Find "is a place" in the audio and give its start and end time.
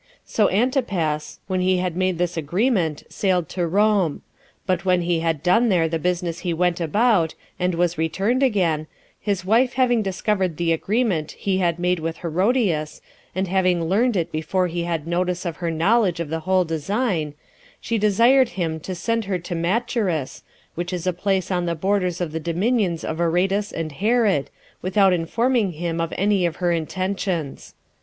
20.93-21.51